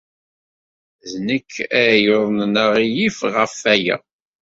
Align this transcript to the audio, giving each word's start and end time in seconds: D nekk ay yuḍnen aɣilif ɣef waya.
D 1.11 1.13
nekk 1.27 1.51
ay 1.79 1.93
yuḍnen 2.05 2.53
aɣilif 2.63 3.17
ɣef 3.35 3.53
waya. 3.63 3.97